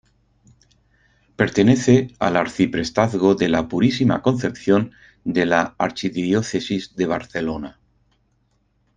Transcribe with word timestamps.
Pertenece 1.35 2.15
al 2.17 2.35
arciprestazgo 2.35 3.35
de 3.35 3.49
la 3.49 3.67
Purísima 3.67 4.23
Concepción 4.23 4.93
de 5.25 5.45
la 5.45 5.75
Archidiócesis 5.77 6.95
de 6.95 7.05
Barcelona. 7.05 7.79